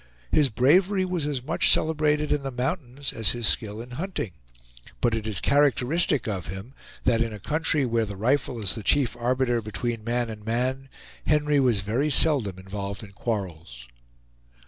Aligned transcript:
His 0.31 0.49
bravery 0.49 1.05
was 1.05 1.27
as 1.27 1.43
much 1.43 1.69
celebrated 1.71 2.31
in 2.31 2.41
the 2.41 2.49
mountains 2.49 3.13
as 3.13 3.33
his 3.33 3.45
skill 3.45 3.79
in 3.79 3.91
hunting; 3.91 4.31
but 4.99 5.13
it 5.13 5.27
is 5.27 5.39
characteristic 5.39 6.27
of 6.27 6.47
him 6.47 6.73
that 7.03 7.21
in 7.21 7.31
a 7.31 7.37
country 7.39 7.85
where 7.85 8.05
the 8.05 8.15
rifle 8.15 8.59
is 8.59 8.73
the 8.73 8.81
chief 8.81 9.15
arbiter 9.15 9.61
between 9.61 10.03
man 10.03 10.31
and 10.31 10.43
man, 10.43 10.89
Henry 11.27 11.59
was 11.59 11.81
very 11.81 12.09
seldom 12.09 12.57
involved 12.57 13.03
in 13.03 13.11
quarrels. 13.11 13.87